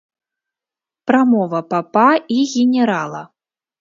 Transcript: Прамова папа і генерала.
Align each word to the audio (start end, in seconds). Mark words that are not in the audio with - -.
Прамова 1.11 1.61
папа 1.73 2.09
і 2.37 2.39
генерала. 2.55 3.21